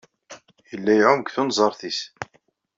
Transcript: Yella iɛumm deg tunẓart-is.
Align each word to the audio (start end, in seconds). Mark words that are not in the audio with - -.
Yella 0.71 0.91
iɛumm 0.97 1.21
deg 1.21 1.31
tunẓart-is. 1.33 1.99